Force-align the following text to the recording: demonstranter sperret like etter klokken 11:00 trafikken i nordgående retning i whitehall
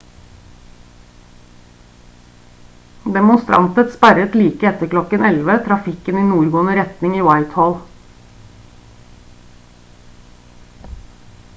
demonstranter 3.17 3.91
sperret 3.97 4.33
like 4.39 4.65
etter 4.69 4.89
klokken 4.95 5.25
11:00 5.29 5.61
trafikken 5.67 6.19
i 6.23 6.25
nordgående 6.31 6.79
retning 6.81 7.19
i 7.19 7.23
whitehall 7.29 7.77